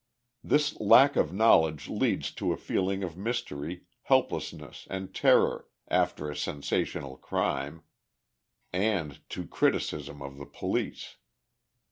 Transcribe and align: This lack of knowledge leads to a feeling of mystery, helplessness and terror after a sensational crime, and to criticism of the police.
This 0.43 0.79
lack 0.79 1.15
of 1.15 1.31
knowledge 1.31 1.87
leads 1.87 2.31
to 2.31 2.51
a 2.51 2.57
feeling 2.57 3.03
of 3.03 3.15
mystery, 3.15 3.83
helplessness 4.01 4.87
and 4.89 5.13
terror 5.13 5.67
after 5.89 6.27
a 6.27 6.35
sensational 6.35 7.17
crime, 7.17 7.83
and 8.73 9.19
to 9.29 9.45
criticism 9.45 10.19
of 10.23 10.37
the 10.39 10.47
police. 10.47 11.17